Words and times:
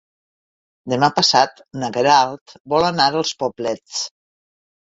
Demà 0.93 1.09
passat 1.19 1.61
na 1.83 1.89
Queralt 1.97 2.57
vol 2.75 2.89
anar 2.89 3.09
als 3.21 3.35
Poblets. 3.45 4.01